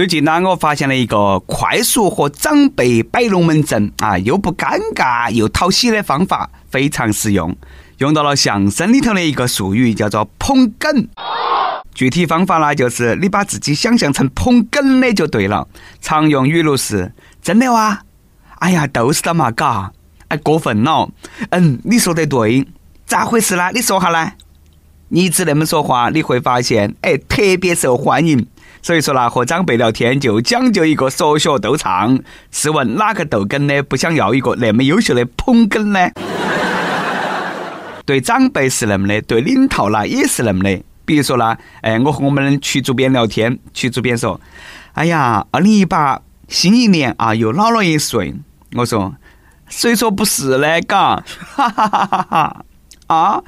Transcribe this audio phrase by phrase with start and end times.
[0.00, 7.54] 最近呢，我发现了一个快速和长辈摆龙门阵啊，又不尴尬又讨喜的方法，非常实用。
[7.98, 11.06] 用到了相声里头的一个术语，叫做捧哏。
[11.92, 15.68] 具体方法呢，就是你把自己想象成捧哏的就对了。
[16.00, 17.12] 常用语录是：
[17.42, 18.00] 真的哇？
[18.60, 19.92] 哎呀，都是的嘛，嘎，
[20.28, 21.10] 哎，过分了。
[21.50, 22.66] 嗯，你说得对，
[23.04, 23.70] 咋回事呢？
[23.74, 24.36] 你说下来。
[25.12, 28.46] 你一直那么说话，你会发现，哎，特别受欢迎。
[28.82, 32.18] 所以说啦，和长辈聊天就讲究一个说学逗唱。
[32.50, 36.10] 试问哪个逗哏的不想要一个那么优秀的捧哏呢？
[38.06, 40.82] 对长辈是那么的，对领导呢也是那么的。
[41.04, 44.40] 比如说啦，哎，我和我们曲主编聊天，曲主编说
[44.94, 48.34] ：“哎呀，二零一八新一年啊，又老了一岁。”
[48.76, 49.14] 我说
[49.68, 50.80] ：“谁说不是呢？
[50.82, 51.22] 嘎，
[51.54, 52.64] 哈哈哈哈哈
[53.08, 53.42] 啊！”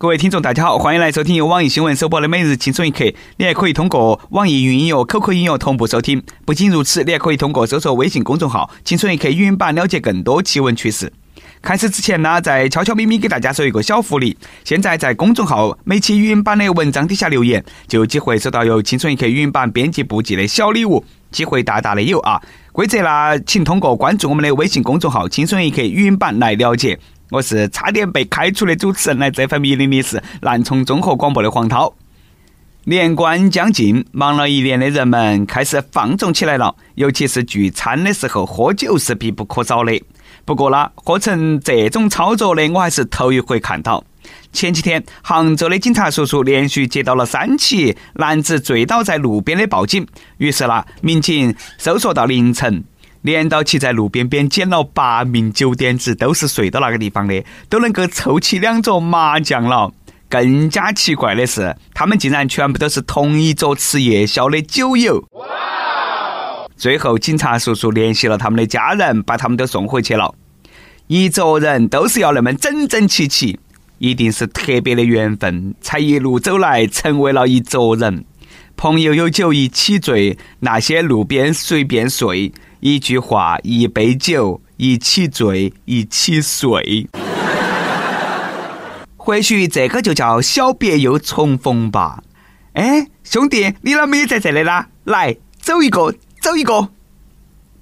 [0.00, 3.04] 各位听众，大家好，欢迎来收听由网易新闻首播的《每日轻松一刻》。
[3.36, 6.22] 你还可以通过网易云音乐、QQ 音乐同步收听。
[6.46, 11.12] 不仅如此，你还可以通过搜索微信公众号“轻松一刻”语音版了解更多奇闻趣事。
[11.60, 14.34] 开始之前呢，再悄悄咪咪给大家说一个小福利：
[14.64, 22.40] 现在在公众号每期语音版的文章底下留言，就有机会收到由“轻松一刻”语音版编辑部寄的小礼物，机会大大的有啊！
[22.72, 26.98] 规则呢，请通过关注我们的微信公众号“轻松一刻”语音版来了解。
[27.30, 31.94] 我是差点被开除的主持人，来这份迷离的是南充综合广播的黄涛。
[32.84, 40.02] 年关将近，忙了一年的人们开始放纵起来了，尤其是聚餐的时候，喝酒是必不可少的。
[40.44, 44.02] 不过呢，喝成这种操作的，我还是头一回看到。
[44.52, 50.04] 前几天，杭州的警察叔叔连续接到了三起男子醉倒在路边的报警，
[50.38, 52.82] 于是呢，民警搜索到凌晨。
[53.22, 59.92] 连到起在路边边捡了八名酒点子，都是睡到那个地方的，都能够凑齐两桌麻将了。
[60.28, 65.24] 更加奇怪的是，他们竟然全部都是同一桌吃夜宵的酒友。
[66.76, 70.34] 最后，警察叔叔联系了他们的家人，把他们都送回去了。
[71.08, 73.58] 一桌人都是要那么整整齐齐，
[73.98, 78.24] 一定是特别的缘分，才一路走来成为了一桌人。
[78.76, 82.50] 朋友有酒一起醉，那些路边随便睡。
[82.80, 87.08] 一句话，一杯酒，一起醉，一起睡。
[89.16, 92.22] 或许这个就叫小别又重逢吧。
[92.72, 94.88] 哎，兄弟，你啷么也在这里啦？
[95.04, 96.88] 来，走一个，走一个。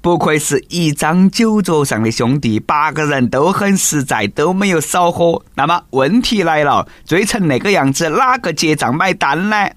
[0.00, 5.42] 不愧是一张酒桌上的兄弟，八个人都很实在，都没有少喝。
[5.54, 9.70] 那么问题来了，醉成那个样子，哪个结账买单呢？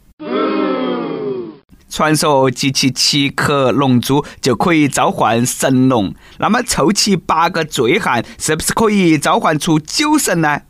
[1.91, 10.61] 传说集齐七颗龙珠就可以召唤神龙，那么凑齐八个醉汉是不是可以召唤出酒神呢？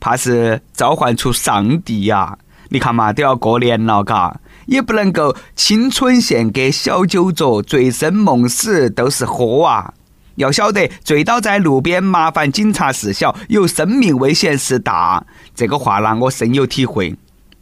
[0.00, 2.36] 怕是召唤出上帝呀！
[2.70, 9.94] 你看嘛，都要过年了，嘎，也不能够青春献给小酒桌，醉生梦死都是喝啊！
[10.34, 15.24] 要晓得，醉倒在路边，麻烦警察事小，有生命危险事大。
[15.54, 17.14] 这个话呢，我深有体会。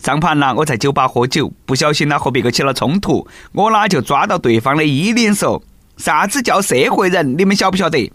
[0.05, 5.63] 上盘了，我在酒吧喝酒，不小心呢和别个起了冲突，我呢就抓到对方的衣领说
[5.97, 7.39] ：“啥子叫社会人？
[7.39, 8.13] 你们晓不晓得？”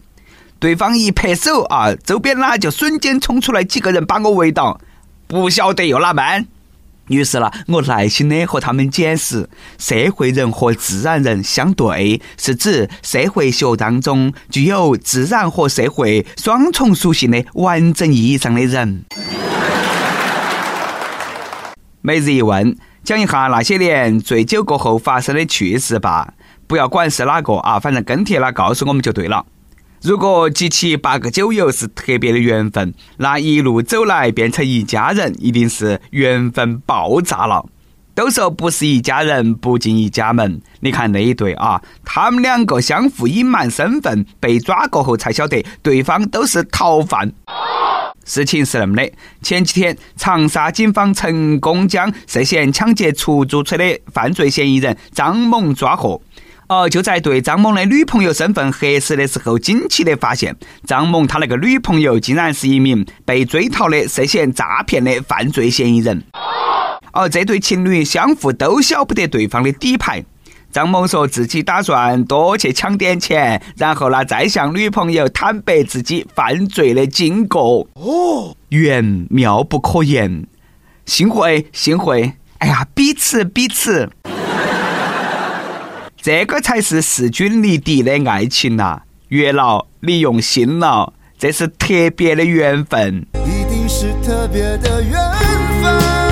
[0.59, 4.79] 对方一拍手啊，周边呢就瞬间冲出来几个人把我围到，
[5.25, 6.45] 不晓得又哪门？
[7.07, 19.05] 于是呢，我耐心的和他们解释：社会人和自然人相对，是指社会学当中具有自然和社会双重属性的完整意义上的人。
[22.01, 26.33] 每日一问，讲一下那些年醉酒过后发生的趣事吧。
[26.65, 29.45] 不要管是哪个啊，反正跟帖了告诉我们就对了。
[30.01, 37.65] 如果集齐八个酒友是特别的缘分，那一路走来变成一家人，一定是缘分爆炸了。
[38.19, 47.31] 都说不是一家人不进一家门，你看那一对啊，他们两个相互隐瞒身份，被抓过后才晓得对方都是逃犯。
[48.25, 49.09] 事情是那么的，
[49.41, 56.21] 前几天长沙警方成功将涉嫌抢劫出租车的犯罪嫌疑人张某抓获。
[56.67, 60.53] 而就在对张某的女朋友身份核实的时候，惊奇的发现
[60.85, 66.21] 张某他那个女朋友竟然是一名被追逃的涉嫌诈骗的犯罪嫌疑人。
[67.11, 70.23] 而这对情侣相互都晓不得对方的底牌。
[70.71, 77.87] 张某说自己打算多去抢点钱，然后呢再向女朋友坦白自己犯罪的经过。
[77.95, 80.45] 哦，缘妙不可言，
[81.05, 82.33] 幸会幸会。
[82.59, 84.09] 哎呀，彼此彼此，
[86.21, 89.03] 这个才是势均力敌的爱情呐！
[89.29, 93.25] 月老，你用心了，这是特别的缘分。
[93.45, 95.13] 一定是特别的缘
[95.81, 96.28] 分，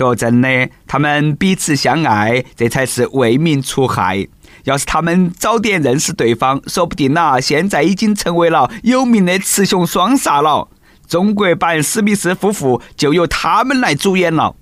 [0.00, 4.26] 说真的，他们彼此相爱，这才是为民除害。
[4.64, 10.68] 要是他们早点认识对方，说不定呐，现在已经成为了有名的雌雄双煞了。
[11.06, 14.56] 中国版史密斯夫妇就由他们来主演了。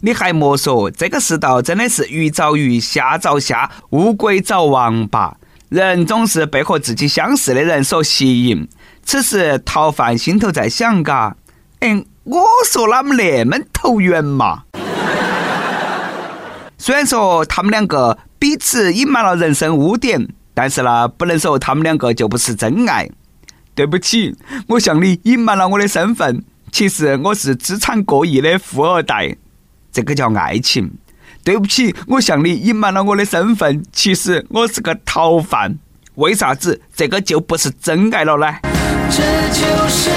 [0.00, 5.36] 你还莫说，这个世道真的是鱼找鱼，虾找虾，乌龟找王八。
[5.68, 8.66] 人总是被和自己相似的人所吸引。
[9.04, 11.36] 此时逃犯心头在想：嘎，
[11.80, 14.62] 哎，我说哪么那么投缘嘛？
[16.78, 23.08] 虽然说他们两个彼此隐瞒了人生污点，但是呢，不能说他们两个就不是真爱。
[23.74, 24.36] 对不起，
[24.68, 29.36] 我向你隐瞒了我的身份，其实我是资产过亿的富二代，
[29.90, 30.92] 这个叫爱情。
[31.42, 35.76] 对不起，我向你隐瞒了我的身份，其实我是个逃犯。
[36.14, 38.46] 为啥子这个就不是真爱了呢？
[39.10, 40.10] 这就是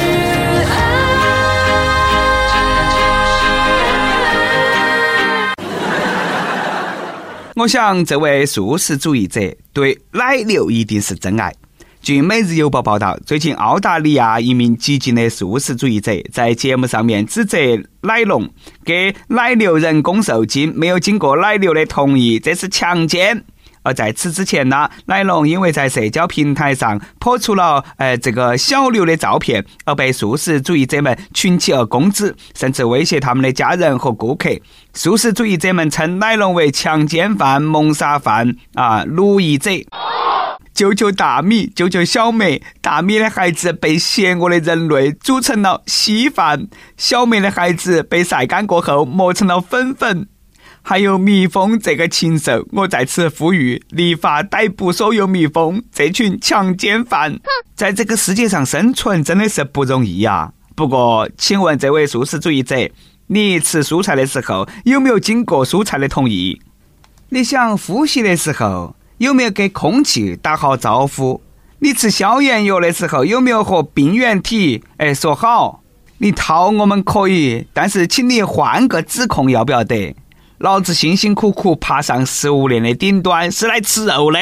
[7.55, 9.39] 我想，这位素食主义者
[9.71, 11.53] 对奶牛一定是真爱。
[12.01, 17.57] 据《每日邮报》报道，最近澳大利亚一名激进的素食主义者在节目上面指责
[18.01, 18.49] 奶农
[18.83, 23.45] 给奶牛人工受精没有经过奶牛的同意，这是强奸。
[23.85, 34.49] 而在此之前呢，奶龙因为在社交平台上抛出了呃这个小牛的照片，而被素食主义者们群起而攻之，甚至威胁他们的家人和顾客。
[34.93, 39.69] 素食主义者们称奶龙为强奸犯、谋杀犯啊，奴役者。
[40.73, 42.61] 救救大米，救救小梅！
[42.81, 46.67] 大米的孩子被邪恶的人类煮成了稀饭，
[46.97, 50.27] 小梅的孩子被晒干过后磨成了粉粉。
[50.87, 57.39] 还有蜜蜂这个禽兽，我在此呼吁立法逮捕所有蜜蜂这群强奸犯。
[57.75, 60.53] 在这个世界上生存真的是不容易呀。
[60.75, 62.91] 不过，请问这位素食主义者，
[63.25, 66.61] 你吃蔬菜的时候有没有经过蔬菜的同意？
[67.29, 68.95] 你想呼吸的时候？
[69.17, 71.41] 有没有给空气打好招呼？
[71.79, 75.81] 你吃消炎药的时候有没有和病原体哎说好？
[76.19, 80.15] 你掏我们可以，但是请你换个指控要不要得？
[80.59, 84.39] 老子辛辛苦苦爬上食物链的顶端是来吃肉的。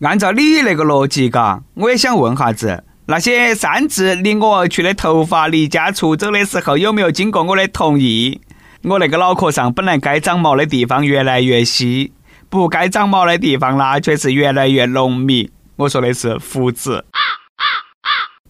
[0.00, 8.40] 按照你那个逻辑，嘎，我也想问哈子，那些擅自领我去的头发离家出走的时候有没有经过我的同意？
[8.84, 12.14] 我那个脑壳上本来该长毛的地方越来越稀，
[12.48, 15.50] 不该长毛的地方呢却是越来越浓密。
[15.76, 17.04] 我说的是胡子。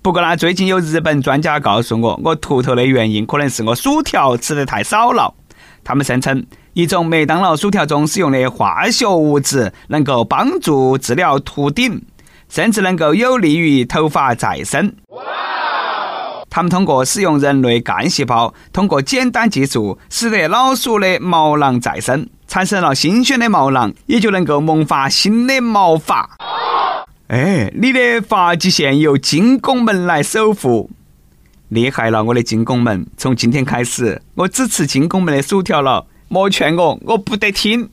[0.02, 5.32] 不过呢，最近有日本专家告诉我，我秃头的原因可能是我薯条吃的太少了。
[5.84, 12.02] 他们声称，一种麦当劳薯条中使用的化学物质能够帮助治疗秃顶，
[12.48, 14.92] 甚至能够有利于头发再生。
[16.50, 26.28] 他们通过使用人类干细胞，通过简单技术，使得老鼠的毛囊再生，产生了新鲜的毛囊，也就能够萌发新的毛发。
[27.32, 30.90] 哎，你的发际线由金拱门来守护，
[31.70, 33.06] 厉害了，我的金拱门！
[33.16, 36.04] 从今天开始，我只吃金拱门的薯条了。
[36.28, 37.88] 莫劝我，我不得听。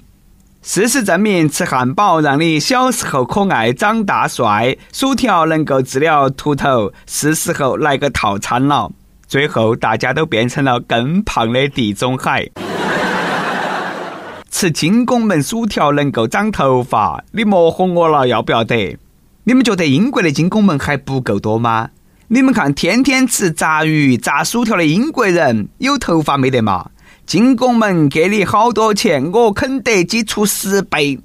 [0.61, 4.75] 事实证明，吃汉堡让你小时候可爱，长大帅。
[4.91, 8.91] 薯条能够治疗秃头，是时候来个套餐了。
[9.25, 12.45] 最后，大家都变成了更胖的地中海。
[14.51, 18.97] 吃金拱门薯条能够长头发，你莫哄我了，要不要得？
[19.49, 21.89] 你们觉得英国的金拱门还不够多吗？
[22.27, 26.91] 你们看，天天吃炸鱼、炸薯条的英国人有头发没得嘛？
[27.25, 31.19] 进拱门给你好多钱，我肯德基出十倍。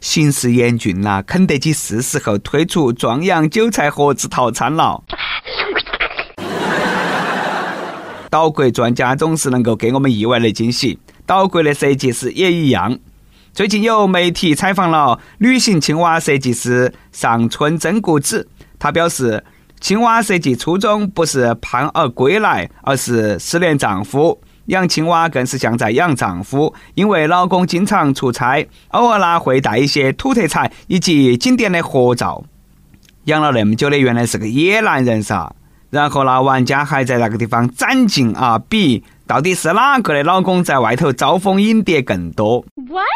[0.00, 5.04] 形势严峻呐，肯德基是时候推出壮阳韭菜盒子套餐了。
[8.28, 12.98] 岛国专家总是能够给我们意外的惊喜，岛国的设计师也一样。
[13.54, 18.48] 最近有媒体采访了旅行青蛙设计师上村真谷子，
[18.80, 19.44] 他表示，
[19.78, 24.40] 青蛙设计初衷不是盼儿归来，而是思念丈夫。
[24.66, 32.42] 养青蛙更是像在养丈夫，因为老公经常出差，偶尔呢会带一些土特产以及景点的合照。
[33.26, 35.54] 养了那么久的，原来是个野男人噻。
[35.90, 43.06] 然后呢，玩家还在那个地方攒劲啊，比到底是哪个的老公在外头招蜂引蝶更多？What？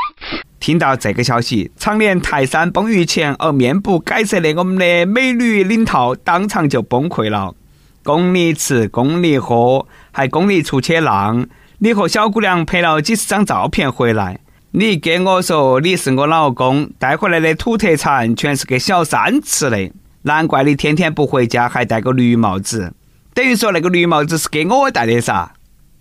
[0.58, 7.54] 听到这个消息，常年泰山崩于前而面不改色的我们的美女领套当场就崩溃了。
[8.02, 11.46] 供你吃，供你喝，还供你出去浪。
[11.78, 19.90] 你和小姑娘拍了几十张照片回来，你给我说你是我老公，带回来的土特产全是给小三吃的。
[20.22, 22.94] 难怪你天天不回家，还戴个绿帽子。
[23.34, 25.52] 等于说那个绿帽子是给我戴的噻。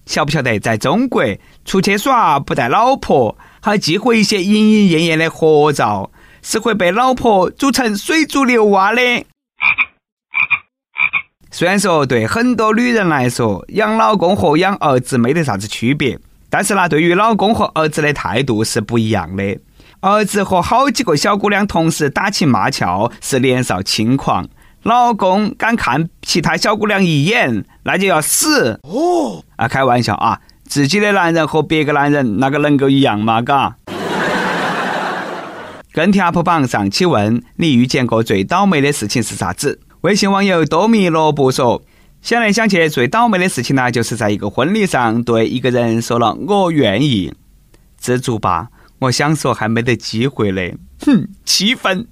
[0.07, 1.23] 晓不晓得，在中国
[1.65, 6.09] 出去耍不带老婆，还忌讳一些莺莺燕燕的合照，
[6.41, 9.01] 是会被老婆煮成水煮牛蛙的。
[11.51, 16.17] 虽然说对很多女人来说，养老公和养儿子没得啥子区别，
[16.49, 19.59] 但是呢，对于老公和儿子的态度是不一样的。
[19.99, 24.45] 儿子和好几个小姑娘同时打情骂俏，是年少轻狂；
[24.87, 28.79] 老公敢看其他小姑娘一眼，那就要死。
[28.83, 33.41] 哦，啊，开玩笑啊，自己的男人和别个男人那个能够一样吗？
[33.41, 33.75] 嘎。
[35.91, 39.81] 跟帖 UP 榜上期问你遇见过最倒霉的事情是啥子？
[40.01, 41.81] 微信网友多米萝卜说
[42.23, 47.33] ：“想来想去，最倒霉的事情呢，就是在一个婚礼上对一个人说了‘我愿意’，
[47.99, 48.69] 知足吧。
[48.99, 52.07] 我想说还没得机会嘞，哼，七分。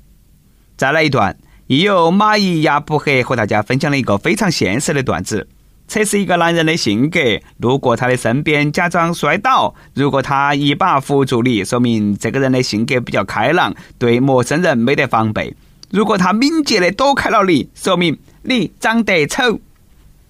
[0.76, 5.48] 再来一段，亦有蚂蚁牙不黑和大家分享了一个非常现实的段子：
[5.88, 7.20] 测试一个男人的性格，
[7.58, 15.56] 路过他的身边假装摔倒，如果他一把扶住你，说明这个人的性格比较开朗，对陌生人没得防备。”
[15.90, 19.60] 如果他敏捷的躲开了你，说明你长得丑，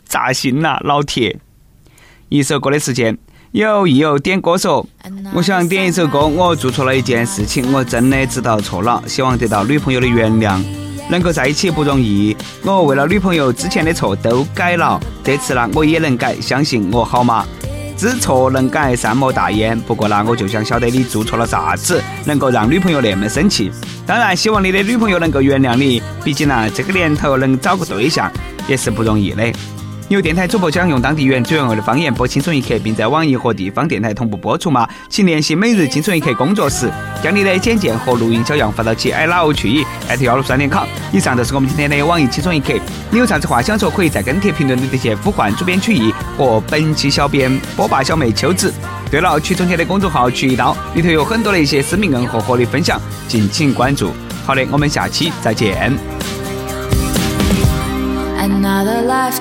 [0.07, 1.37] 扎心了，老铁。
[2.29, 3.17] 一首歌的时间，
[3.51, 4.87] 有亦有点歌说，
[5.33, 6.25] 我想点一首歌。
[6.25, 10.84] 我做错了一件事情，我真的知道错了，希望得到女朋友的原谅。
[11.09, 17.45] 能够在一起不容易，我为了女朋友之前的错都改了，这次呢我也能改，相信我好吗？
[17.97, 19.79] 知错能改，善莫大焉。
[19.81, 23.71] 不过呢，我就想晓得你做错了啥子，能够让女朋友那么生气。
[24.05, 26.01] 当然，希望你的女朋友能够原谅你。
[26.23, 28.29] 毕竟呢，这个年头能找个对象
[28.67, 29.43] 也是不容易的。
[30.07, 34.87] 有电台主播想用当地原汁原味的方言播《青春一刻》，并在网易和地方电台同步播出吗？
[35.09, 36.91] 请联系每日《青春一刻》工作室，
[37.23, 40.85] 将你的简介和录音小样发到其 i love 去 at 幺六三点 com。
[41.11, 42.73] 以上就是我们今天的网易《青春一刻》，
[43.09, 48.71] 你有啥子话想说，可以在跟帖评论里直接呼唤主编曲艺和本期小编波霸小妹秋子。
[49.09, 54.13] 对了，曲中间的公众号“曲一刀”里头有很多的一些私密硬和合理分享，敬请关注。
[54.45, 55.91] 好的，我们下期再见。
[58.37, 59.39] Another life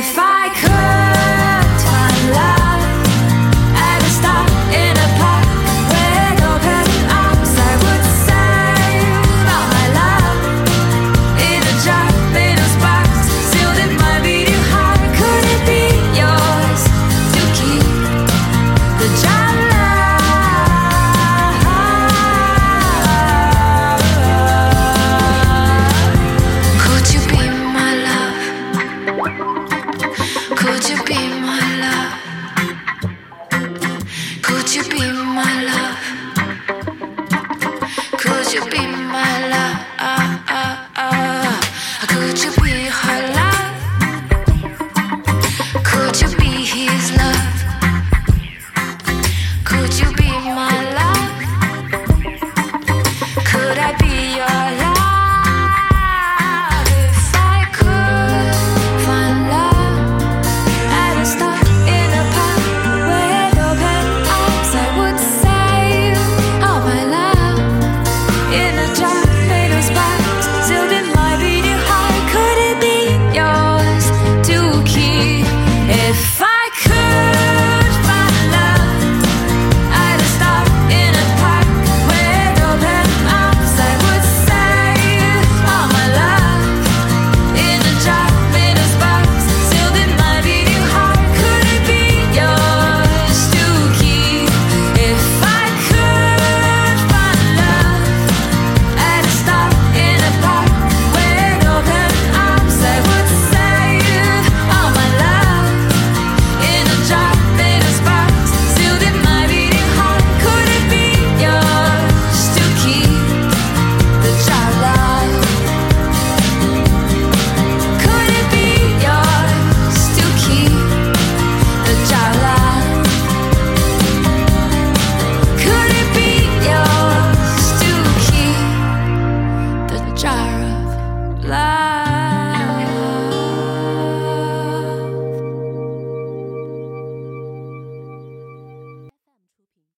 [0.00, 0.69] If I could